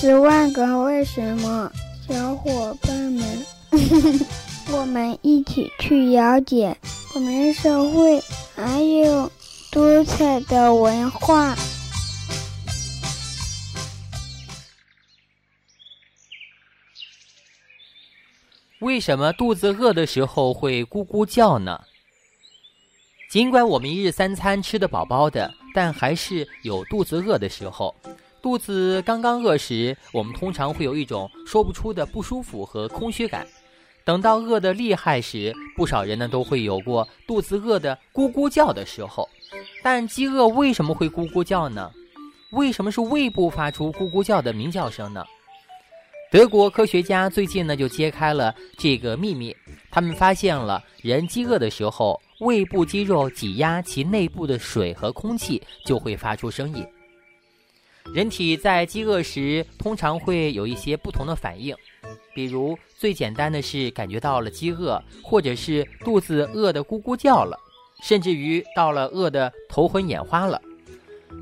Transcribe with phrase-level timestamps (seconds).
[0.00, 1.70] 十万个为什么，
[2.08, 3.46] 小伙伴们，
[4.72, 6.74] 我们一起去了解
[7.14, 8.18] 我们社会
[8.56, 9.30] 还有
[9.70, 11.54] 多彩的文化。
[18.78, 21.78] 为什么肚子饿的时候会咕咕叫呢？
[23.30, 27.94] 尽管我们一日三餐吃得饱饱的，但还是有肚子饿的时候。
[28.42, 33.46] 肚子刚刚饿时，我们通常会有一种说不出的不舒服和空虚感。
[34.02, 39.28] 等到饿得厉害时，不少人呢都会有过肚子饿得咕咕叫的时候。
[39.82, 41.90] 但饥饿为什么会咕咕叫呢？
[42.52, 45.24] 为什么是胃部发出咕咕叫的鸣叫声呢？
[46.32, 49.54] 德国科学家最近呢就揭开了这个秘密，
[49.90, 56.86] 他们发现了人饥饿的时候，胃部肌肉挤压其内部的水和空气，就会发出声音。
[58.12, 61.74] 人体在饥饿时通常会有一些不同的反应，
[62.34, 67.56] 比如最简单的是感觉到了饥饿，或者是肚子饿得咕咕叫了，
[68.02, 70.60] 甚至于到了饿得头昏眼花了。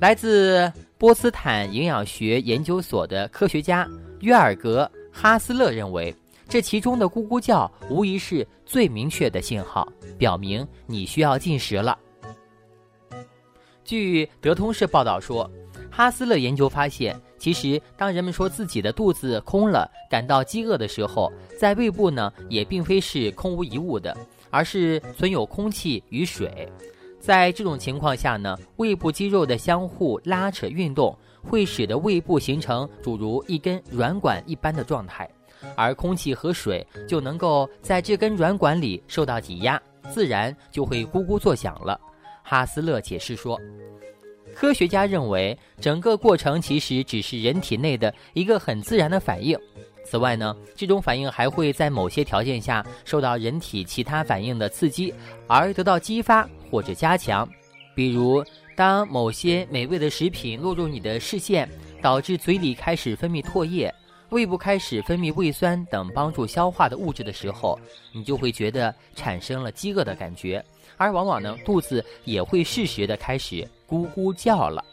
[0.00, 3.88] 来自波茨坦营养学研究所的科学家
[4.20, 6.12] 约尔格哈斯勒认为，
[6.48, 9.86] 这其中的咕咕叫无疑是最明确的信号，
[10.18, 11.96] 表明你需要进食了。
[13.84, 15.48] 据德通社报道说。
[15.96, 24.14] 哈斯勒研究发现，其实当人们说自己的肚子空了，感到饥饿的时候，在胃部呢也并非是空无一物的，
[24.50, 26.70] 而是存有空气与水。
[27.18, 35.26] 在这种情况下呢，胃部肌肉的相互拉扯运动会使得胃部形成诸如一根软管一般的状态，
[35.74, 41.98] 而空气和水就能够在这根软管里受到挤压，自然就会咕咕作响了。
[42.42, 43.58] 哈斯勒解释说。
[44.58, 49.54] 科学家认为，整个过程其实只是人体内的一个很自然的反应。
[50.02, 55.12] 此外呢，这种反应还会在某些条件下受到人体其他反应的刺激
[55.46, 57.46] 而得到激发或者加强。
[57.94, 58.42] 比如，
[58.74, 61.68] 当某些美味的食品落入你的视线，
[62.00, 63.94] 导致嘴里开始分泌唾液，
[64.30, 67.78] 胃部开始分泌胃酸等帮助消化的物质的时候，
[68.12, 70.64] 你就会觉得产生了饥饿的感觉。
[70.96, 74.84] 而往往呢，肚子也会适时的开始咕咕叫了。